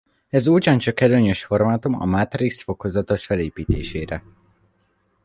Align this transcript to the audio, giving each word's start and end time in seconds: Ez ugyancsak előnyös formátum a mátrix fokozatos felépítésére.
Ez 0.29 0.47
ugyancsak 0.47 1.01
előnyös 1.01 1.43
formátum 1.45 2.01
a 2.01 2.05
mátrix 2.05 2.61
fokozatos 2.61 3.25
felépítésére. 3.25 4.23